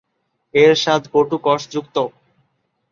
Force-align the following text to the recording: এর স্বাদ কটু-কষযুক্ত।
এর 0.53 0.71
স্বাদ 0.75 1.03
কটু-কষযুক্ত। 1.13 1.95